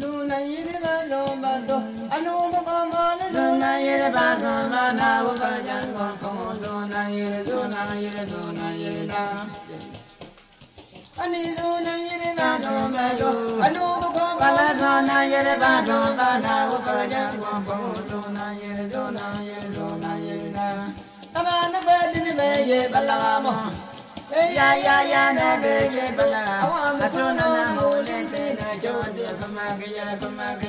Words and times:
Zuna 0.00 0.36
yiri 0.44 0.76
ba 0.84 0.94
zomba 1.08 1.52
do 1.68 1.76
anu 2.14 2.32
mo 2.52 2.60
ko 2.68 2.76
mo 2.92 3.02
le 3.18 3.26
Zuna 3.32 3.70
yiri 3.80 4.08
ba 4.12 4.26
zomba 4.42 4.82
na 4.98 5.08
wo 5.24 5.32
ba 5.40 5.50
jan 5.66 5.88
ko 5.96 6.06
ko 6.20 6.30
zuna 6.60 7.00
yiri 7.08 7.40
zuna 7.48 7.80
yiri 7.96 8.24
zuna 8.28 8.66
yiri 8.76 9.04
na 9.08 9.22
ani 11.22 11.42
zuna 11.56 11.92
yiri 12.04 12.30
ba 12.36 12.48
zomba 12.64 13.06
do 13.20 13.30
anu 13.64 13.80
mo 14.02 14.08
ko 14.16 14.24
mo 14.28 14.36
Bala 14.40 14.66
zuna 14.80 15.16
zomba 15.88 16.28
na 16.44 16.54
wo 16.68 16.76
ba 16.84 16.96
jan 17.12 17.32
ko 17.40 17.50
ko 17.66 17.76
zuna 18.10 18.44
yiri 18.60 18.84
zuna 18.92 19.24
yiri 19.48 19.68
zuna 19.76 20.10
yiri 20.20 20.48
na 20.52 20.66
ama 21.38 21.56
na 21.72 21.80
ba 21.86 21.96
din 22.12 22.28
me 22.36 22.48
ye 22.68 22.88
bala 22.92 23.40
mo 23.40 23.54
Ya 24.56 24.74
ya 24.76 24.96
ya 25.08 25.32
na 25.32 25.56
be 25.62 25.74
ye 25.94 26.04
bala 26.18 26.42
atuna 27.06 27.45
de 29.74 30.16
kama 30.20 30.46
ga 30.60 30.68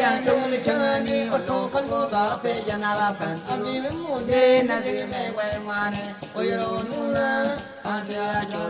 ya 0.00 0.10
ni 0.50 0.58
chani 0.64 1.16
o 1.32 1.38
to 1.48 1.68
kan 1.72 1.84
go 1.88 2.08
ba 2.12 2.38
pe 2.42 2.52
ya 2.68 2.76
na 2.76 2.90
ba 2.98 3.08
pan 3.18 3.36
ami 3.52 3.80
me 3.80 3.90
mo 3.90 4.20
de 4.28 4.62
de 4.62 4.62
na 4.68 4.76
si 4.84 4.92
me 5.12 5.22
we 5.36 5.46
ma 5.66 5.90
ne 5.90 6.04
o 6.36 6.40
yo 6.42 6.56
ro 6.60 6.82
nu 6.88 7.00
na 7.16 7.26
a 7.84 7.94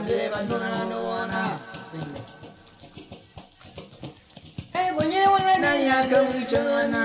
de 0.09 0.21
ba 0.32 0.38
nu 0.48 0.57
na 0.62 0.71
no 0.91 0.98
na 1.32 1.43
e 4.74 4.82
kunye 4.96 5.23
na 5.65 5.71
ni 5.79 5.87
ya 5.88 5.98
chana 6.51 7.05